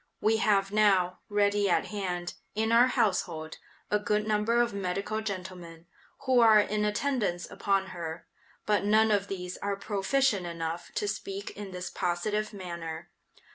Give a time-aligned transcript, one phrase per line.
[0.19, 3.57] We have now, ready at hand, in our household,
[3.91, 5.85] a good number of medical gentlemen,
[6.21, 8.25] who are in attendance upon her,
[8.65, 13.11] but none of these are proficient enough to speak in this positive manner.